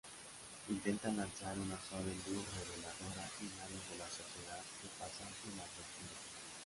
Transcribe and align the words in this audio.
Intenta 0.75 1.11
lanzar 1.17 1.59
una 1.65 1.77
suave 1.87 2.11
luz 2.25 2.43
reveladora 2.59 3.29
en 3.45 3.51
áreas 3.65 3.89
de 3.91 3.97
la 3.99 4.09
sociedad 4.09 4.63
que 4.81 4.87
pasan 4.97 5.29
inadvertidas. 5.45 6.25